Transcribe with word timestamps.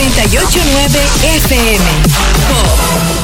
989 0.00 1.20
FM. 1.20 3.19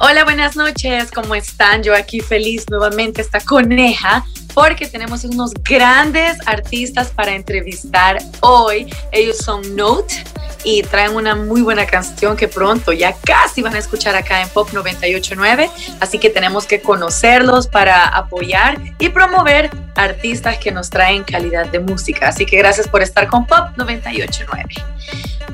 Hola, 0.00 0.22
buenas 0.22 0.54
noches, 0.54 1.10
¿cómo 1.10 1.34
están? 1.34 1.82
Yo 1.82 1.92
aquí 1.92 2.20
feliz 2.20 2.64
nuevamente 2.70 3.20
esta 3.20 3.40
coneja 3.40 4.24
porque 4.54 4.86
tenemos 4.86 5.24
unos 5.24 5.52
grandes 5.54 6.38
artistas 6.46 7.08
para 7.08 7.34
entrevistar 7.34 8.18
hoy. 8.40 8.94
Ellos 9.10 9.38
son 9.38 9.74
Note 9.74 10.22
y 10.62 10.82
traen 10.84 11.16
una 11.16 11.34
muy 11.34 11.62
buena 11.62 11.84
canción 11.84 12.36
que 12.36 12.46
pronto 12.46 12.92
ya 12.92 13.12
casi 13.24 13.60
van 13.60 13.74
a 13.74 13.78
escuchar 13.78 14.14
acá 14.14 14.40
en 14.40 14.48
Pop 14.50 14.68
989. 14.72 15.68
Así 15.98 16.20
que 16.20 16.30
tenemos 16.30 16.66
que 16.66 16.80
conocerlos 16.80 17.66
para 17.66 18.04
apoyar 18.04 18.78
y 19.00 19.08
promover 19.08 19.68
artistas 19.96 20.58
que 20.58 20.70
nos 20.70 20.90
traen 20.90 21.24
calidad 21.24 21.66
de 21.66 21.80
música. 21.80 22.28
Así 22.28 22.46
que 22.46 22.56
gracias 22.56 22.86
por 22.86 23.02
estar 23.02 23.26
con 23.26 23.46
Pop 23.46 23.70
989. 23.76 24.64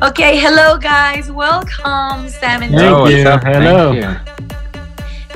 Okay, 0.03 0.39
hello 0.39 0.79
guys, 0.79 1.31
welcome 1.31 2.29
Sam 2.29 2.62
and 2.62 2.75
Thank 2.75 3.09
you. 3.09 3.31
Hello. 3.42 4.20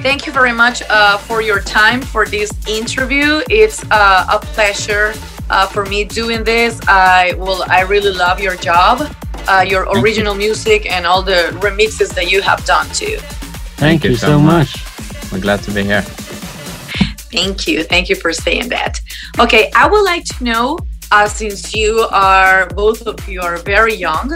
Thank 0.00 0.26
you. 0.26 0.32
Very 0.32 0.52
much 0.52 0.82
uh, 0.88 1.18
for 1.18 1.42
your 1.42 1.60
time 1.60 2.00
for 2.00 2.24
this 2.24 2.52
interview. 2.68 3.42
It's 3.50 3.84
uh, 3.90 4.26
a 4.32 4.38
pleasure 4.38 5.12
uh, 5.50 5.66
for 5.66 5.84
me 5.86 6.04
doing 6.04 6.44
this. 6.44 6.80
I 6.86 7.34
will. 7.36 7.64
I 7.68 7.80
really 7.80 8.12
love 8.12 8.40
your 8.40 8.54
job, 8.56 9.12
uh, 9.48 9.64
your 9.68 9.88
original 9.98 10.36
music, 10.36 10.88
and 10.90 11.04
all 11.04 11.22
the 11.22 11.50
remixes 11.60 12.14
that 12.14 12.30
you 12.30 12.42
have 12.42 12.64
done 12.64 12.86
too. 12.90 13.18
Thank, 13.76 14.04
you, 14.04 14.14
so 14.14 14.38
much. 14.38 14.76
We're 15.32 15.40
glad 15.40 15.62
to 15.64 15.72
be 15.72 15.82
here. 15.82 16.02
Thank 17.32 17.66
you. 17.66 17.82
Thank 17.82 18.08
you 18.08 18.14
for 18.14 18.32
saying 18.32 18.68
that. 18.68 19.00
Okay, 19.40 19.70
I 19.74 19.88
would 19.88 20.04
like 20.04 20.24
to 20.36 20.44
know, 20.44 20.78
uh, 21.10 21.26
since 21.26 21.74
you 21.74 22.06
are 22.12 22.68
both 22.68 23.06
of 23.06 23.28
you 23.28 23.40
are 23.40 23.56
very 23.58 23.94
young, 23.94 24.32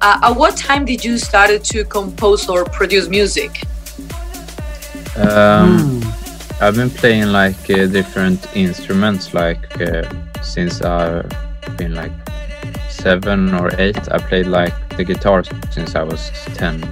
uh, 0.00 0.18
at 0.22 0.32
what 0.32 0.56
time 0.56 0.84
did 0.84 1.04
you 1.04 1.18
started 1.18 1.62
to 1.64 1.84
compose 1.84 2.48
or 2.48 2.64
produce 2.64 3.08
music? 3.08 3.62
Um, 5.16 6.02
I've 6.60 6.76
been 6.76 6.90
playing 6.90 7.28
like 7.28 7.70
uh, 7.70 7.86
different 7.86 8.46
instruments 8.56 9.34
like 9.34 9.80
uh, 9.80 10.02
since 10.42 10.82
I've 10.82 11.28
been 11.76 11.94
like 11.94 12.12
seven 12.88 13.54
or 13.54 13.70
eight. 13.78 14.10
I 14.10 14.18
played 14.18 14.46
like 14.46 14.74
the 14.96 15.04
guitar 15.04 15.44
since 15.70 15.94
I 15.94 16.02
was 16.02 16.30
ten, 16.54 16.82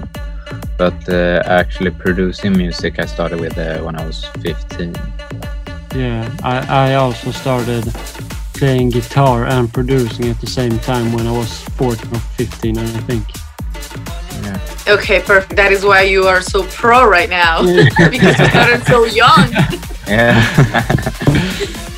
but 0.76 1.08
uh, 1.08 1.42
actually 1.46 1.90
producing 1.90 2.56
music 2.56 2.98
I 2.98 3.06
started 3.06 3.40
with 3.40 3.56
uh, 3.58 3.78
when 3.80 3.96
I 3.96 4.06
was 4.06 4.24
fifteen. 4.42 4.94
Yeah, 5.94 6.30
I, 6.42 6.90
I 6.90 6.94
also 6.94 7.30
started 7.32 7.84
playing 8.54 8.90
guitar 8.90 9.44
and 9.46 9.72
producing 9.72 10.28
at 10.28 10.40
the 10.40 10.46
same 10.46 10.78
time 10.78 11.12
when 11.12 11.26
I 11.26 11.32
was 11.32 11.62
14 11.76 12.14
or 12.14 12.20
15, 12.20 12.78
I 12.78 12.86
think. 13.08 13.26
Okay, 14.88 15.20
perfect. 15.20 15.56
That 15.56 15.70
is 15.70 15.84
why 15.84 16.02
you 16.02 16.26
are 16.26 16.42
so 16.42 16.64
pro 16.64 17.06
right 17.08 17.30
now 17.30 17.62
because 18.10 18.38
you 18.38 18.46
started 18.46 18.84
so 18.86 19.04
young. 19.04 19.52
Yeah. 20.06 20.38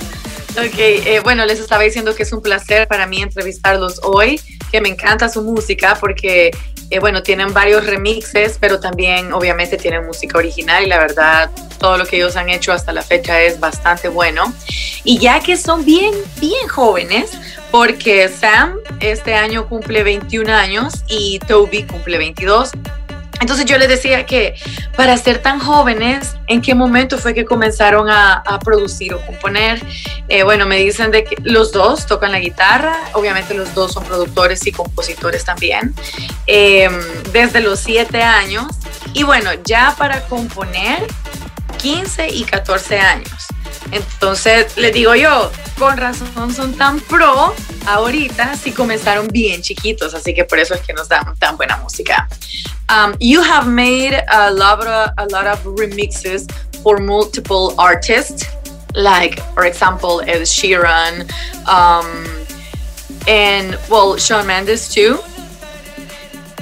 Ok, 0.56 0.78
eh, 0.78 1.20
bueno, 1.24 1.44
les 1.46 1.58
estaba 1.58 1.82
diciendo 1.82 2.14
que 2.14 2.22
es 2.22 2.32
un 2.32 2.40
placer 2.40 2.86
para 2.86 3.08
mí 3.08 3.20
entrevistarlos 3.20 3.98
hoy, 4.04 4.40
que 4.70 4.80
me 4.80 4.88
encanta 4.88 5.28
su 5.28 5.42
música 5.42 5.96
porque, 5.98 6.52
eh, 6.90 6.98
bueno, 7.00 7.24
tienen 7.24 7.52
varios 7.52 7.84
remixes, 7.84 8.58
pero 8.60 8.78
también 8.78 9.32
obviamente 9.32 9.76
tienen 9.76 10.06
música 10.06 10.38
original 10.38 10.84
y 10.84 10.86
la 10.86 10.98
verdad 10.98 11.50
todo 11.78 11.98
lo 11.98 12.06
que 12.06 12.16
ellos 12.16 12.36
han 12.36 12.48
hecho 12.48 12.72
hasta 12.72 12.92
la 12.92 13.02
fecha 13.02 13.40
es 13.42 13.60
bastante 13.60 14.08
bueno. 14.08 14.52
Y 15.04 15.18
ya 15.18 15.40
que 15.40 15.56
son 15.56 15.84
bien, 15.84 16.14
bien 16.40 16.68
jóvenes, 16.68 17.30
porque 17.70 18.28
Sam 18.28 18.76
este 19.00 19.34
año 19.34 19.68
cumple 19.68 20.02
21 20.02 20.52
años 20.52 21.04
y 21.08 21.38
Toby 21.40 21.84
cumple 21.84 22.18
22. 22.18 22.72
Entonces 23.40 23.66
yo 23.66 23.78
les 23.78 23.88
decía 23.88 24.24
que 24.26 24.54
para 24.96 25.16
ser 25.18 25.38
tan 25.38 25.58
jóvenes, 25.58 26.36
¿en 26.46 26.62
qué 26.62 26.74
momento 26.74 27.18
fue 27.18 27.34
que 27.34 27.44
comenzaron 27.44 28.08
a, 28.08 28.42
producir 28.64 29.12
o 29.12 29.20
componer? 29.26 29.84
Eh, 30.28 30.44
bueno, 30.44 30.66
me 30.66 30.76
dicen 30.76 31.10
de 31.10 31.24
que 31.24 31.36
los 31.42 31.72
dos 31.72 32.06
tocan 32.06 32.32
la 32.32 32.38
guitarra, 32.38 32.96
obviamente 33.12 33.54
los 33.54 33.74
dos 33.74 33.92
son 33.92 34.04
productores 34.04 34.66
y 34.66 34.72
compositores 34.72 35.44
también, 35.44 35.94
eh, 36.46 36.88
desde 37.32 37.60
los 37.60 37.80
7 37.80 38.22
años. 38.22 38.66
Y 39.12 39.24
bueno, 39.24 39.50
ya 39.64 39.94
para 39.98 40.22
componer, 40.22 41.06
15 41.84 42.28
y 42.28 42.44
14 42.44 42.98
años. 42.98 43.46
Entonces, 43.92 44.74
les 44.78 44.94
digo 44.94 45.14
yo, 45.14 45.52
con 45.78 45.98
razón 45.98 46.54
son 46.54 46.72
tan 46.72 46.98
pro 46.98 47.54
ahorita 47.86 48.56
si 48.56 48.72
comenzaron 48.72 49.28
bien 49.28 49.60
chiquitos, 49.60 50.14
así 50.14 50.32
que 50.32 50.44
por 50.44 50.58
eso 50.58 50.72
es 50.72 50.80
que 50.80 50.94
nos 50.94 51.10
dan 51.10 51.36
tan 51.38 51.58
buena 51.58 51.76
música. 51.76 52.26
Um, 52.88 53.14
you 53.20 53.42
have 53.42 53.66
made 53.66 54.14
a 54.30 54.50
lot, 54.50 54.80
of, 54.86 55.10
a 55.18 55.26
lot 55.26 55.46
of 55.46 55.62
remixes 55.78 56.50
for 56.82 57.00
multiple 57.00 57.74
artists, 57.76 58.46
like, 58.94 59.38
for 59.52 59.66
example, 59.66 60.22
Ed 60.22 60.46
Sheeran, 60.46 61.30
um, 61.68 62.24
and, 63.28 63.78
well, 63.90 64.16
Shawn 64.16 64.46
Mendes 64.46 64.88
too. 64.88 65.18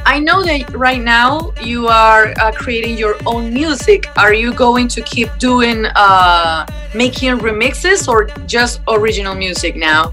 I 0.04 0.18
know 0.18 0.42
that 0.42 0.74
right 0.76 1.00
now 1.00 1.52
you 1.62 1.86
are 1.86 2.34
uh, 2.40 2.52
creating 2.52 2.98
your 2.98 3.16
own 3.24 3.54
music. 3.54 4.06
Are 4.18 4.34
you 4.34 4.52
going 4.52 4.88
to 4.88 5.02
keep 5.02 5.28
doing 5.38 5.86
uh, 5.86 6.66
making 6.94 7.38
remixes 7.38 8.08
or 8.08 8.26
just 8.46 8.80
original 8.88 9.34
music 9.34 9.76
now? 9.76 10.12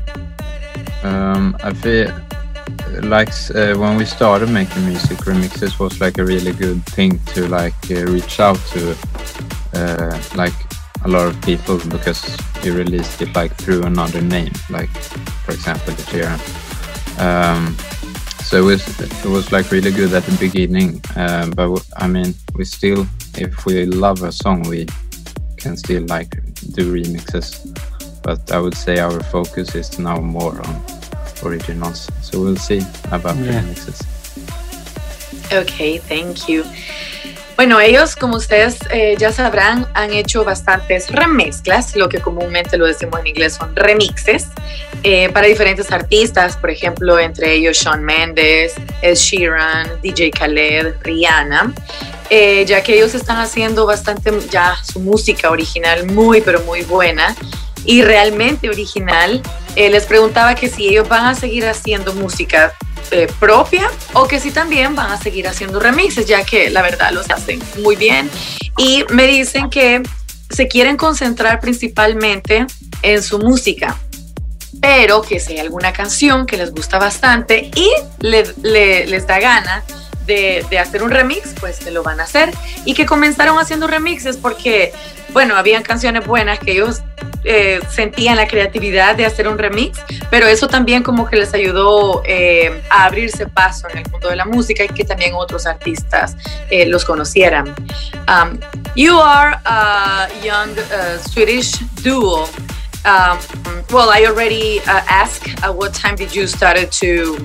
Um, 1.04 1.58
I 1.64 1.74
feel 1.74 2.14
like 3.02 3.30
uh, 3.56 3.74
when 3.76 3.98
we 3.98 4.06
started 4.06 4.50
making 4.50 4.86
music, 4.86 5.18
remixes 5.20 5.80
was 5.80 6.00
like 6.00 6.18
a 6.18 6.26
really 6.26 6.54
good 6.54 6.86
thing 6.86 7.20
to 7.34 7.48
like 7.48 7.74
uh, 7.90 8.06
reach 8.06 8.40
out 8.40 8.60
to 8.74 8.96
uh, 9.74 10.22
like 10.36 10.54
a 11.06 11.08
lot 11.08 11.28
of 11.28 11.42
people 11.42 11.80
because 11.90 12.38
you 12.64 12.74
released 12.74 13.22
it 13.22 13.34
like 13.36 13.54
through 13.56 13.84
another 13.84 14.22
name, 14.22 14.52
like 14.70 14.90
for 15.46 15.54
example 15.54 15.94
the 15.94 16.04
Sheeran. 16.04 16.40
Um, 17.20 17.76
so 18.50 18.58
it 18.58 18.66
was 18.66 18.82
it 19.26 19.30
was 19.30 19.52
like 19.52 19.70
really 19.72 19.92
good 19.92 20.12
at 20.14 20.24
the 20.24 20.36
beginning, 20.40 21.00
um, 21.16 21.52
but 21.52 21.68
w- 21.70 21.86
I 21.98 22.08
mean 22.08 22.34
we 22.56 22.66
still 22.66 23.06
if 23.38 23.66
we 23.66 23.86
love 23.86 24.24
a 24.24 24.32
song 24.32 24.64
we 24.64 24.88
can 25.58 25.78
still 25.78 26.04
like 26.08 26.32
do 26.74 26.84
remixes, 26.92 27.50
but 28.24 28.52
I 28.52 28.60
would 28.60 28.76
say 28.76 28.98
our 29.00 29.20
focus 29.36 29.76
is 29.76 30.00
now 30.00 30.18
more 30.20 30.56
on 30.68 30.76
originals. 31.44 32.10
So 32.22 32.42
we'll 32.42 32.56
see 32.70 32.82
about 33.12 33.38
Yeah. 33.38 33.62
remixes. 33.62 34.00
Ok, 35.52 36.00
thank 36.00 36.48
you. 36.50 36.64
Bueno, 37.60 37.82
ellos, 37.82 38.16
como 38.16 38.38
ustedes 38.38 38.78
eh, 38.90 39.18
ya 39.20 39.34
sabrán, 39.34 39.86
han 39.94 40.14
hecho 40.14 40.46
bastantes 40.46 41.10
remezclas, 41.10 41.94
lo 41.94 42.08
que 42.08 42.22
comúnmente 42.22 42.78
lo 42.78 42.86
decimos 42.86 43.20
en 43.20 43.28
inglés 43.28 43.56
son 43.56 43.76
remixes, 43.76 44.48
eh, 45.04 45.28
para 45.28 45.46
diferentes 45.46 45.92
artistas, 45.92 46.56
por 46.56 46.70
ejemplo, 46.70 47.20
entre 47.20 47.52
ellos 47.52 47.76
Shawn 47.76 48.02
Mendes, 48.02 48.76
Ed 49.02 49.16
Sheeran, 49.16 49.90
DJ 50.02 50.32
Khaled, 50.32 51.02
Rihanna, 51.02 51.74
eh, 52.30 52.64
ya 52.66 52.82
que 52.82 52.96
ellos 52.96 53.14
están 53.14 53.40
haciendo 53.40 53.86
bastante 53.86 54.32
ya 54.50 54.78
su 54.82 55.02
música 55.02 55.52
original 55.52 56.06
muy, 56.06 56.40
pero 56.40 56.62
muy 56.62 56.84
buena 56.84 57.36
y 57.84 58.04
realmente 58.04 58.70
original. 58.70 59.42
Les 59.76 60.06
preguntaba 60.06 60.56
que 60.56 60.70
si 60.70 60.88
ellos 60.88 61.10
van 61.10 61.26
a 61.26 61.36
seguir 61.36 61.68
haciendo 61.68 62.14
música 62.14 62.74
eh, 63.12 63.28
propia 63.40 63.90
o 64.14 64.28
que 64.28 64.40
si 64.40 64.52
también 64.52 64.96
van 64.96 65.12
a 65.12 65.18
seguir 65.18 65.48
haciendo 65.48 65.80
remixes, 65.80 66.26
ya 66.26 66.44
que 66.44 66.70
la 66.70 66.82
verdad 66.82 67.12
los 67.12 67.30
hacen 67.30 67.62
muy 67.84 67.96
bien. 67.96 68.30
Y 68.78 69.04
me 69.10 69.28
dicen 69.28 69.70
que 69.70 70.02
se 70.50 70.68
quieren 70.68 70.98
concentrar 70.98 71.60
principalmente 71.60 72.66
en 73.02 73.22
su 73.24 73.40
música, 73.40 73.98
pero 74.82 75.22
que 75.22 75.40
si 75.40 75.54
hay 75.54 75.60
alguna 75.60 75.92
canción 75.94 76.46
que 76.46 76.58
les 76.58 76.72
gusta 76.72 76.98
bastante 77.00 77.70
y 77.76 77.90
le- 78.20 79.06
les 79.08 79.28
da 79.28 79.40
gana 79.40 79.84
de, 80.26 80.66
de 80.70 80.80
hacer 80.80 81.02
un 81.04 81.10
remix, 81.12 81.50
pues 81.60 81.80
que 81.80 81.92
lo 81.92 82.04
van 82.04 82.20
a 82.20 82.24
hacer. 82.24 82.52
Y 82.86 82.94
que 82.94 83.06
comenzaron 83.06 83.58
haciendo 83.60 83.88
remixes 83.88 84.38
porque, 84.38 84.94
bueno, 85.34 85.56
habían 85.56 85.84
canciones 85.84 86.26
buenas 86.26 86.60
que 86.60 86.74
ellos 86.74 87.02
eh, 87.44 87.80
sentían 87.90 88.36
la 88.36 88.48
creatividad 88.48 89.16
de 89.16 89.26
hacer 89.26 89.48
un 89.48 89.58
remix, 89.58 90.00
pero 90.30 90.48
eso 90.48 90.68
también 90.68 91.04
como 91.04 91.28
que 91.28 91.38
les 91.38 91.54
ayudó 91.54 92.22
eh, 92.26 92.82
a 92.90 93.06
abrirse 93.06 93.48
paso 93.48 93.88
en 93.90 94.00
el 94.00 94.12
mundo 94.12 94.30
de 94.30 94.36
la 94.36 94.46
música 94.46 94.84
y 94.84 94.90
que 94.90 95.06
también 95.06 95.34
otros 95.36 95.66
artistas 95.66 96.36
eh, 96.70 96.86
los 96.86 97.06
conocieran. 97.06 97.74
Um, 98.28 98.60
you 98.96 99.18
are 99.18 99.60
a 99.66 100.28
young 100.44 100.72
uh, 100.78 101.18
Swedish 101.30 101.80
duo. 102.04 102.48
Um, 103.06 103.40
well, 103.92 104.10
I 104.10 104.26
already 104.26 104.80
uh, 104.82 105.02
asked 105.08 105.64
at 105.64 105.74
what 105.74 105.94
time 105.94 106.16
did 106.16 106.36
you 106.36 106.48
started 106.48 106.92
to 107.00 107.38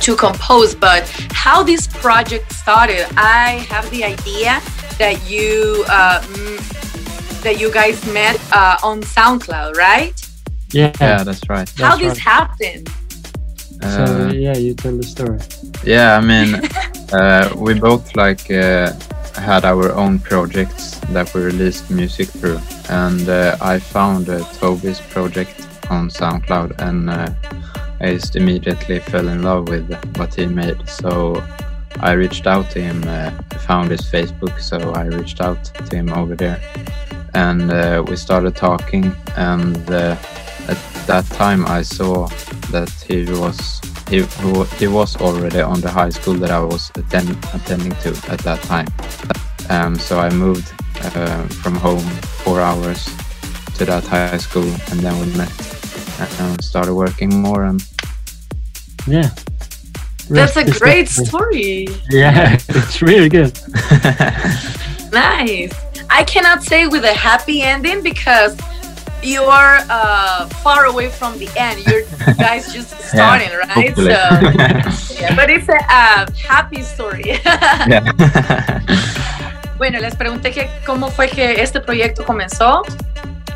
to 0.00 0.16
compose, 0.16 0.74
but 0.74 1.08
how 1.32 1.62
this 1.62 1.86
project 1.86 2.52
started? 2.52 3.06
I 3.16 3.66
have 3.68 3.90
the 3.90 4.04
idea 4.04 4.60
that 4.98 5.28
you 5.28 5.84
uh, 5.88 6.22
that 7.42 7.58
you 7.60 7.72
guys 7.72 8.04
met 8.12 8.38
uh, 8.52 8.76
on 8.82 9.00
SoundCloud, 9.02 9.74
right? 9.76 10.14
Yeah. 10.72 10.92
Yeah, 11.00 11.24
that's 11.24 11.48
right. 11.48 11.68
how 11.78 11.96
That's 11.96 12.00
this 12.00 12.08
right. 12.26 12.34
happened? 12.34 12.88
So 13.94 14.04
Uh, 14.04 14.32
yeah, 14.32 14.56
you 14.56 14.74
tell 14.74 14.96
the 14.96 15.04
story. 15.04 15.38
yeah, 15.84 16.16
I 16.16 16.20
mean, 16.20 16.54
uh, 17.12 17.48
we 17.56 17.74
both 17.74 18.16
like 18.16 18.50
uh, 18.50 18.92
had 19.36 19.64
our 19.64 19.92
own 19.92 20.18
projects 20.18 20.98
that 21.12 21.32
we 21.32 21.42
released 21.42 21.88
music 21.90 22.28
through, 22.28 22.60
and 22.90 23.28
uh, 23.28 23.56
I 23.60 23.78
found 23.78 24.28
uh, 24.28 24.38
Toby's 24.58 25.00
project 25.00 25.66
on 25.90 26.08
SoundCloud, 26.10 26.80
and 26.80 27.08
uh, 27.08 27.28
I 28.00 28.14
just 28.14 28.34
immediately 28.36 28.98
fell 29.00 29.28
in 29.28 29.42
love 29.42 29.68
with 29.68 29.86
what 30.16 30.34
he 30.34 30.46
made. 30.46 30.88
So 30.88 31.40
I 32.00 32.12
reached 32.12 32.46
out 32.46 32.70
to 32.72 32.80
him, 32.80 33.02
uh, 33.06 33.30
found 33.66 33.90
his 33.90 34.02
Facebook, 34.02 34.58
so 34.60 34.76
I 34.92 35.04
reached 35.04 35.40
out 35.40 35.64
to 35.88 35.96
him 35.96 36.08
over 36.12 36.34
there, 36.34 36.60
and 37.34 37.70
uh, 37.70 38.02
we 38.06 38.16
started 38.16 38.56
talking. 38.56 39.14
And 39.36 39.90
uh, 39.90 40.16
at 40.68 40.78
that 41.06 41.24
time, 41.26 41.66
I 41.66 41.82
saw 41.82 42.26
that 42.70 42.90
he 43.06 43.24
was 43.32 43.80
he, 44.08 44.24
he 44.78 44.86
was 44.86 45.16
already 45.16 45.60
on 45.60 45.80
the 45.80 45.90
high 45.90 46.08
school 46.10 46.34
that 46.34 46.50
I 46.50 46.60
was 46.60 46.90
attend, 46.94 47.30
attending 47.52 47.92
to 48.02 48.10
at 48.28 48.40
that 48.40 48.60
time. 48.62 48.88
Um, 49.68 49.96
so 49.96 50.18
I 50.18 50.30
moved 50.30 50.72
uh, 51.02 51.46
from 51.62 51.74
home 51.74 52.06
four 52.44 52.60
hours 52.60 53.04
to 53.76 53.84
that 53.84 54.04
high 54.04 54.38
school, 54.38 54.68
and 54.90 55.00
then 55.00 55.18
we 55.20 55.26
met 55.36 55.52
and 56.40 56.64
started 56.64 56.94
working 56.94 57.40
more. 57.40 57.64
And 57.64 57.84
Yeah. 59.06 59.30
That's 60.30 60.56
a 60.56 60.70
great 60.78 61.08
story. 61.08 61.88
Yeah, 62.10 62.58
it's 62.68 63.00
really 63.00 63.28
good. 63.28 63.58
Nice. 65.10 65.87
I 66.10 66.24
cannot 66.24 66.62
say 66.62 66.86
with 66.86 67.04
a 67.04 67.14
happy 67.14 67.62
ending 67.62 68.02
because 68.02 68.56
you 69.22 69.42
are 69.42 69.78
uh, 69.90 70.48
far 70.62 70.86
away 70.86 71.08
from 71.08 71.38
the 71.38 71.48
end. 71.56 71.84
You're 71.86 72.02
guys 72.36 72.72
just 72.76 72.98
starting, 73.00 73.50
right? 73.50 73.68
hopefully. 73.68 74.12
So, 74.12 75.14
yeah, 75.20 75.34
but 75.34 75.50
it's 75.50 75.68
a 75.68 76.30
happy 76.46 76.82
story. 76.82 77.40
Bueno, 79.78 80.00
les 80.00 80.16
pregunté 80.16 80.50
que 80.50 80.68
cómo 80.84 81.08
fue 81.08 81.28
que 81.28 81.62
este 81.62 81.78
proyecto 81.78 82.24
comenzó, 82.24 82.82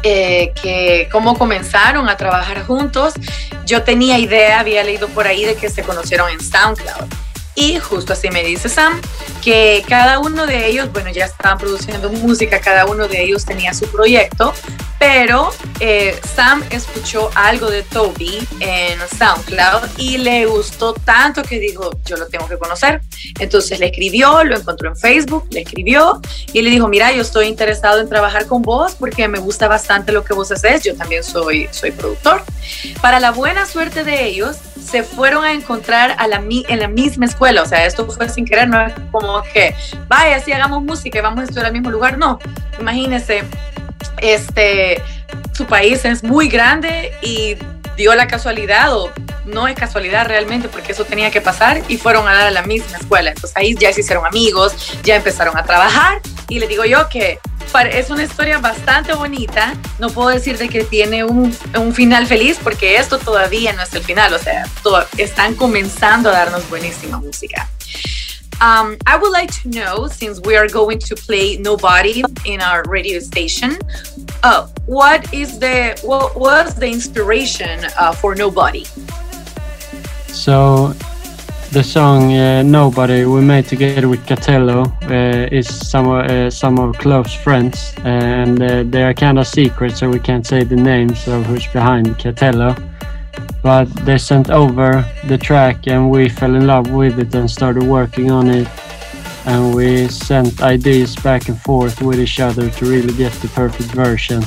eh, 0.04 0.52
que 0.62 1.08
cómo 1.10 1.36
comenzaron 1.36 2.08
a 2.08 2.16
trabajar 2.16 2.62
juntos. 2.62 3.14
Yo 3.66 3.82
tenía 3.82 4.20
idea, 4.20 4.60
había 4.60 4.84
leído 4.84 5.08
por 5.08 5.26
ahí 5.26 5.44
de 5.44 5.56
que 5.56 5.68
se 5.68 5.82
conocieron 5.82 6.30
en 6.30 6.38
SoundCloud. 6.38 7.08
Y 7.54 7.78
justo 7.78 8.14
así 8.14 8.30
me 8.30 8.42
dice 8.42 8.68
Sam, 8.68 9.00
que 9.42 9.84
cada 9.86 10.18
uno 10.18 10.46
de 10.46 10.66
ellos, 10.68 10.90
bueno, 10.92 11.10
ya 11.10 11.26
estaban 11.26 11.58
produciendo 11.58 12.08
música, 12.10 12.60
cada 12.60 12.86
uno 12.86 13.08
de 13.08 13.22
ellos 13.22 13.44
tenía 13.44 13.74
su 13.74 13.86
proyecto, 13.90 14.54
pero 14.98 15.50
eh, 15.80 16.18
Sam 16.34 16.62
escuchó 16.70 17.28
algo 17.34 17.68
de 17.68 17.82
Toby 17.82 18.38
en 18.60 18.98
SoundCloud 19.18 19.98
y 19.98 20.18
le 20.18 20.46
gustó 20.46 20.94
tanto 20.94 21.42
que 21.42 21.58
dijo, 21.58 21.90
yo 22.06 22.16
lo 22.16 22.28
tengo 22.28 22.48
que 22.48 22.56
conocer. 22.56 23.00
Entonces 23.40 23.80
le 23.80 23.86
escribió, 23.86 24.44
lo 24.44 24.56
encontró 24.56 24.88
en 24.88 24.96
Facebook, 24.96 25.48
le 25.50 25.62
escribió 25.62 26.20
y 26.52 26.62
le 26.62 26.70
dijo, 26.70 26.86
mira, 26.86 27.12
yo 27.12 27.22
estoy 27.22 27.48
interesado 27.48 28.00
en 28.00 28.08
trabajar 28.08 28.46
con 28.46 28.62
vos 28.62 28.94
porque 28.94 29.26
me 29.26 29.40
gusta 29.40 29.66
bastante 29.66 30.12
lo 30.12 30.24
que 30.24 30.34
vos 30.34 30.52
haces, 30.52 30.84
yo 30.84 30.94
también 30.94 31.24
soy, 31.24 31.68
soy 31.72 31.90
productor. 31.90 32.44
Para 33.00 33.18
la 33.18 33.32
buena 33.32 33.66
suerte 33.66 34.04
de 34.04 34.24
ellos, 34.24 34.58
se 34.84 35.02
fueron 35.02 35.44
a 35.44 35.52
encontrar 35.52 36.16
a 36.18 36.26
la, 36.26 36.42
en 36.48 36.78
la 36.78 36.88
misma 36.88 37.26
escuela, 37.26 37.62
o 37.62 37.66
sea, 37.66 37.86
esto 37.86 38.06
fue 38.10 38.28
sin 38.28 38.44
querer, 38.44 38.68
no 38.68 38.80
es 38.80 38.92
como 39.10 39.42
que, 39.52 39.74
vaya, 40.08 40.40
si 40.40 40.52
hagamos 40.52 40.82
música 40.82 41.18
y 41.18 41.22
vamos 41.22 41.40
a 41.40 41.42
estudiar 41.44 41.66
al 41.66 41.72
mismo 41.72 41.90
lugar, 41.90 42.18
no, 42.18 42.38
imagínense, 42.78 43.44
este, 44.18 45.02
su 45.52 45.66
país 45.66 46.04
es 46.04 46.22
muy 46.22 46.48
grande 46.48 47.12
y 47.22 47.56
dio 47.96 48.14
la 48.14 48.26
casualidad, 48.26 48.94
o 48.96 49.10
no 49.44 49.68
es 49.68 49.76
casualidad 49.76 50.26
realmente, 50.26 50.68
porque 50.68 50.92
eso 50.92 51.04
tenía 51.04 51.30
que 51.30 51.40
pasar, 51.40 51.82
y 51.88 51.96
fueron 51.96 52.26
a 52.26 52.34
dar 52.34 52.46
a 52.46 52.50
la 52.50 52.62
misma 52.62 52.96
escuela. 52.96 53.30
Entonces 53.30 53.56
ahí 53.56 53.74
ya 53.78 53.92
se 53.92 54.00
hicieron 54.00 54.26
amigos, 54.26 54.74
ya 55.02 55.16
empezaron 55.16 55.56
a 55.56 55.64
trabajar, 55.64 56.20
y 56.48 56.58
le 56.58 56.66
digo 56.68 56.84
yo 56.84 57.08
que 57.08 57.38
es 57.80 58.10
una 58.10 58.24
historia 58.24 58.58
bastante 58.58 59.14
bonita. 59.14 59.74
No 59.98 60.10
puedo 60.10 60.28
decir 60.28 60.58
de 60.58 60.68
que 60.68 60.84
tiene 60.84 61.24
un, 61.24 61.56
un 61.78 61.94
final 61.94 62.26
feliz, 62.26 62.58
porque 62.62 62.96
esto 62.96 63.18
todavía 63.18 63.72
no 63.72 63.82
es 63.82 63.92
el 63.94 64.02
final, 64.02 64.32
o 64.34 64.38
sea, 64.38 64.66
están 65.16 65.54
comenzando 65.54 66.28
a 66.28 66.32
darnos 66.32 66.68
buenísima 66.68 67.18
música. 67.18 67.68
Um, 68.60 68.96
I 69.06 69.16
would 69.16 69.32
like 69.32 69.50
to 69.62 69.68
know, 69.70 70.06
since 70.06 70.40
we 70.44 70.56
are 70.56 70.68
going 70.68 71.00
to 71.00 71.16
play 71.16 71.56
Nobody 71.56 72.22
in 72.44 72.60
our 72.60 72.84
radio 72.84 73.18
station, 73.18 73.76
uh, 74.44 74.68
what 74.86 75.32
is 75.34 75.58
the 75.58 75.98
what 76.04 76.36
was 76.36 76.76
the 76.76 76.86
inspiration 76.86 77.80
uh, 77.98 78.12
for 78.12 78.36
Nobody? 78.36 78.84
So 80.28 80.94
the 81.72 81.82
song 81.82 82.34
uh, 82.34 82.62
"Nobody" 82.62 83.24
we 83.24 83.40
made 83.40 83.64
together 83.64 84.06
with 84.06 84.20
Catello 84.26 84.84
uh, 85.10 85.48
is 85.50 85.66
some 85.66 86.10
uh, 86.10 86.50
some 86.50 86.78
of 86.78 86.98
close 86.98 87.32
friends, 87.32 87.94
and 88.04 88.62
uh, 88.62 88.82
they 88.82 89.02
are 89.02 89.14
kind 89.14 89.38
of 89.38 89.46
secret, 89.46 89.96
so 89.96 90.10
we 90.10 90.18
can't 90.18 90.46
say 90.46 90.64
the 90.64 90.76
names 90.76 91.26
of 91.26 91.46
who's 91.46 91.66
behind 91.68 92.18
Catello. 92.18 92.76
But 93.62 93.86
they 94.04 94.18
sent 94.18 94.50
over 94.50 95.02
the 95.28 95.38
track, 95.38 95.86
and 95.86 96.10
we 96.10 96.28
fell 96.28 96.54
in 96.54 96.66
love 96.66 96.90
with 96.90 97.18
it 97.18 97.34
and 97.34 97.50
started 97.50 97.84
working 97.84 98.30
on 98.30 98.50
it. 98.50 98.68
And 99.46 99.74
we 99.74 100.08
sent 100.08 100.62
ideas 100.62 101.16
back 101.16 101.48
and 101.48 101.58
forth 101.58 102.02
with 102.02 102.20
each 102.20 102.38
other 102.38 102.68
to 102.68 102.84
really 102.84 103.14
get 103.14 103.32
the 103.40 103.48
perfect 103.48 103.90
version. 103.92 104.42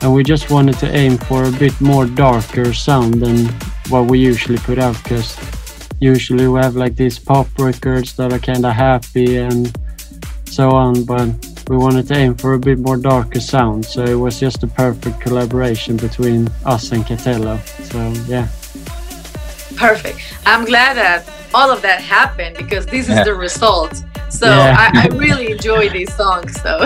And 0.00 0.14
we 0.14 0.22
just 0.24 0.50
wanted 0.50 0.78
to 0.78 0.96
aim 0.96 1.18
for 1.18 1.44
a 1.44 1.52
bit 1.52 1.78
more 1.78 2.06
darker 2.06 2.72
sound 2.72 3.14
than 3.20 3.48
what 3.90 4.06
we 4.10 4.18
usually 4.18 4.58
put 4.58 4.78
out 4.78 4.96
because 5.02 5.36
usually 6.00 6.46
we 6.48 6.60
have 6.60 6.76
like 6.76 6.94
these 6.96 7.18
pop 7.18 7.46
records 7.58 8.14
that 8.16 8.32
are 8.32 8.38
kind 8.38 8.64
of 8.64 8.72
happy 8.72 9.36
and 9.38 9.72
so 10.44 10.70
on 10.70 11.04
but 11.04 11.28
we 11.68 11.76
wanted 11.76 12.06
to 12.08 12.14
aim 12.16 12.34
for 12.34 12.54
a 12.54 12.58
bit 12.58 12.78
more 12.78 12.96
darker 12.96 13.40
sound 13.40 13.84
so 13.84 14.02
it 14.04 14.14
was 14.14 14.40
just 14.40 14.62
a 14.62 14.66
perfect 14.66 15.20
collaboration 15.20 15.96
between 15.96 16.48
us 16.64 16.92
and 16.92 17.04
Catello 17.04 17.58
so 17.90 17.98
yeah 18.30 18.48
Perfect. 19.76 20.18
I'm 20.44 20.64
glad 20.64 20.96
that 20.96 21.24
all 21.54 21.70
of 21.70 21.82
that 21.82 22.00
happened 22.00 22.56
because 22.56 22.84
this 22.86 23.08
is 23.08 23.14
Yeah. 23.14 23.22
the 23.22 23.34
result. 23.34 24.02
So 24.28 24.46
Yeah. 24.48 24.74
I, 24.76 25.04
I 25.04 25.06
really 25.16 25.52
enjoy 25.52 25.88
these 25.88 26.12
songs. 26.16 26.60
So 26.60 26.84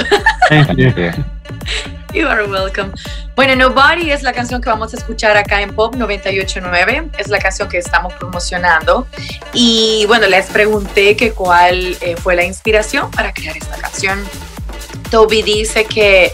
thank 0.51 0.77
you 0.79 0.93
you 2.15 2.27
are 2.27 2.47
welcome. 2.47 2.93
Bueno, 3.35 3.57
Nobody 3.57 4.11
es 4.11 4.23
la 4.23 4.33
canción 4.35 4.61
que 4.61 4.69
vamos 4.69 4.93
a 4.93 4.97
escuchar 4.99 5.37
acá 5.39 5.63
en 5.63 5.75
Pop 5.75 5.95
989. 5.97 7.11
Es 7.17 7.29
la 7.29 7.39
canción 7.39 7.69
que 7.69 7.79
estamos 7.79 8.13
promocionando. 8.15 9.07
Y 9.55 10.05
bueno, 10.07 10.27
les 10.27 10.47
pregunté 10.47 11.17
que 11.17 11.33
cuál 11.33 11.97
eh, 12.03 12.15
fue 12.17 12.37
la 12.37 12.45
inspiración 12.45 13.11
para 13.11 13.33
crear 13.33 13.57
esta 13.57 13.77
canción. 13.79 14.23
Toby 15.11 15.43
dice 15.43 15.87
que 15.87 16.33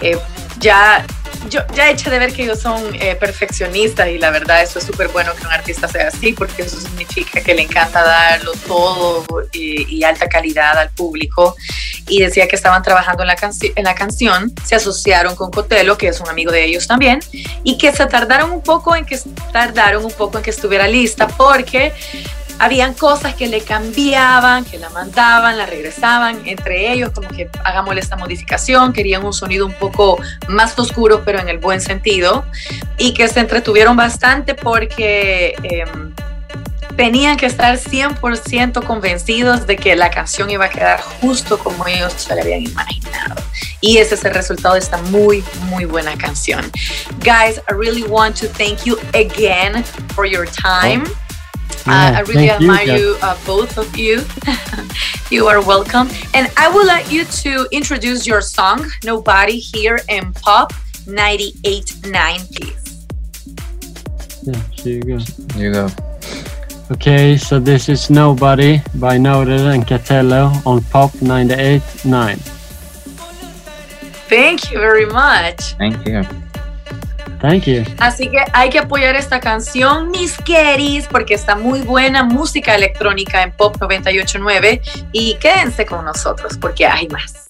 eh, 0.00 0.18
ya, 0.58 1.04
yo, 1.48 1.60
ya 1.74 1.90
eché 1.90 2.10
de 2.10 2.18
ver 2.18 2.32
que 2.32 2.44
ellos 2.44 2.60
son 2.60 2.94
eh, 2.94 3.16
perfeccionistas 3.16 4.08
y 4.08 4.18
la 4.18 4.30
verdad 4.30 4.62
eso 4.62 4.78
es 4.78 4.84
súper 4.84 5.08
bueno 5.08 5.34
que 5.34 5.46
un 5.46 5.52
artista 5.52 5.88
sea 5.88 6.08
así 6.08 6.32
porque 6.32 6.62
eso 6.62 6.80
significa 6.80 7.40
que 7.40 7.54
le 7.54 7.62
encanta 7.62 8.02
darlo 8.02 8.52
todo 8.66 9.24
y, 9.52 10.02
alta 10.04 10.28
calidad 10.28 10.78
al 10.78 10.90
público. 10.90 11.56
Y 12.06 12.20
decía 12.22 12.48
que 12.48 12.56
estaban 12.56 12.82
trabajando 12.82 13.22
en 13.22 13.26
la, 13.28 13.36
en 13.76 13.84
la 13.84 13.94
canción, 13.94 14.52
se 14.64 14.76
asociaron 14.76 15.36
con 15.36 15.50
Cotelo, 15.50 15.98
que 15.98 16.08
es 16.08 16.20
un 16.20 16.28
amigo 16.28 16.50
de 16.50 16.64
ellos 16.64 16.86
también, 16.86 17.20
y 17.64 17.76
que 17.76 17.92
se 17.92 18.06
tardaron 18.06 18.50
un 18.50 18.62
poco 18.62 18.96
en 18.96 19.04
que 19.04 19.18
tardaron 19.52 20.04
un 20.04 20.12
poco 20.12 20.38
en 20.38 20.44
que 20.44 20.50
estuviera 20.50 20.88
lista 20.88 21.28
porque 21.28 21.92
habían 22.58 22.94
cosas 22.94 23.34
que 23.34 23.46
le 23.46 23.60
cambiaban, 23.60 24.64
que 24.64 24.78
la 24.78 24.90
mandaban, 24.90 25.56
la 25.56 25.66
regresaban, 25.66 26.42
entre 26.46 26.92
ellos 26.92 27.10
como 27.14 27.28
que 27.28 27.48
hagámosle 27.64 28.00
esta 28.00 28.16
modificación, 28.16 28.92
querían 28.92 29.24
un 29.24 29.32
sonido 29.32 29.66
un 29.66 29.74
poco 29.74 30.20
más 30.48 30.78
oscuro, 30.78 31.22
pero 31.24 31.38
en 31.38 31.48
el 31.48 31.58
buen 31.58 31.80
sentido, 31.80 32.44
y 32.96 33.14
que 33.14 33.28
se 33.28 33.40
entretuvieron 33.40 33.96
bastante 33.96 34.54
porque 34.54 35.54
em, 35.62 36.14
tenían 36.96 37.36
que 37.36 37.46
estar 37.46 37.78
100% 37.78 38.84
convencidos 38.84 39.66
de 39.68 39.76
que 39.76 39.94
la 39.94 40.10
canción 40.10 40.50
iba 40.50 40.64
a 40.64 40.68
quedar 40.68 41.00
justo 41.00 41.58
como 41.58 41.86
ellos 41.86 42.12
se 42.16 42.34
la 42.34 42.42
habían 42.42 42.62
imaginado. 42.62 43.36
Y 43.80 43.98
ese 43.98 44.16
es 44.16 44.24
el 44.24 44.34
resultado 44.34 44.74
de 44.74 44.80
esta 44.80 44.96
muy, 44.98 45.44
muy 45.66 45.84
buena 45.84 46.16
canción. 46.18 46.68
Guys, 47.20 47.60
I 47.70 47.74
really 47.74 48.02
want 48.02 48.36
to 48.40 48.48
thank 48.48 48.84
you 48.84 48.98
again 49.14 49.84
for 50.14 50.26
your 50.26 50.48
time. 50.48 51.04
Uh, 51.88 51.92
Yeah, 52.12 52.18
I 52.18 52.20
really 52.20 52.48
thank 52.48 52.60
you, 52.60 52.70
admire 52.70 52.86
guys. 52.86 53.00
you, 53.00 53.16
uh, 53.22 53.36
both 53.46 53.78
of 53.78 53.96
you. 53.96 54.24
you 55.34 55.46
are 55.48 55.60
welcome. 55.64 56.08
And 56.34 56.50
I 56.56 56.68
would 56.70 56.86
like 56.86 57.10
you 57.10 57.24
to 57.44 57.66
introduce 57.72 58.26
your 58.26 58.40
song, 58.40 58.86
Nobody, 59.04 59.58
here 59.58 60.00
in 60.08 60.32
Pop 60.34 60.72
98.9, 61.06 62.12
please. 62.56 62.84
yeah 64.42 64.60
here 64.72 64.96
you 64.96 65.02
go 65.02 65.18
You 65.60 65.72
go. 65.72 65.86
okay 66.92 67.36
so 67.36 67.58
this 67.58 67.88
is 67.88 68.08
Nobody 68.10 68.80
by 68.94 69.18
Noted 69.18 69.60
and 69.74 69.84
Catello 69.86 70.52
on 70.66 70.80
Pop 70.92 71.10
98.9 71.20 72.38
Thank 74.28 74.70
you 74.70 74.78
very 74.78 75.06
much. 75.06 75.72
Thank 75.80 76.06
you. 76.06 76.22
Thank 77.40 77.64
you. 77.64 77.84
Así 77.98 78.28
que 78.28 78.38
hay 78.52 78.70
que 78.70 78.78
apoyar 78.78 79.14
esta 79.16 79.40
canción, 79.40 80.10
mis 80.10 80.36
queris, 80.38 81.06
porque 81.06 81.34
está 81.34 81.54
muy 81.54 81.80
buena 81.80 82.24
música 82.24 82.74
electrónica 82.74 83.42
en 83.42 83.52
Pop 83.52 83.76
989 83.80 84.80
y 85.12 85.34
quédense 85.34 85.86
con 85.86 86.04
nosotros 86.04 86.58
porque 86.58 86.86
hay 86.86 87.08
más. 87.08 87.47